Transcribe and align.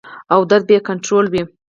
او 0.33 0.39
درد 0.49 0.63
به 0.67 0.73
ئې 0.75 0.81
کنټرول 0.89 1.25
وي- 1.33 1.41